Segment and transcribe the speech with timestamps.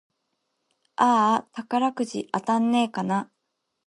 [0.95, 3.29] あーあ、宝くじ当たんねぇかな